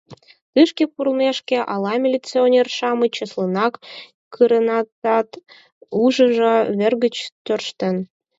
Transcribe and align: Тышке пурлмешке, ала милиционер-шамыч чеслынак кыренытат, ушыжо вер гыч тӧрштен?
Тышке 0.53 0.83
пурлмешке, 0.93 1.57
ала 1.73 1.93
милиционер-шамыч 2.03 3.11
чеслынак 3.17 3.73
кыренытат, 4.33 5.29
ушыжо 6.03 6.53
вер 6.79 6.93
гыч 7.03 7.15
тӧрштен? 7.45 7.95